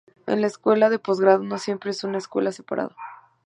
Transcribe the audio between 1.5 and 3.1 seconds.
siempre es una escuela separada.